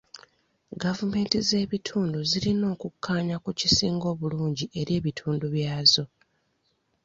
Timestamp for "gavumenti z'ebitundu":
0.81-2.19